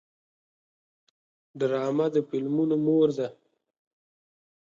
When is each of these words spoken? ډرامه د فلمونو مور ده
ډرامه 1.59 2.07
د 2.13 2.15
فلمونو 2.29 2.75
مور 2.85 3.09
ده 3.17 3.27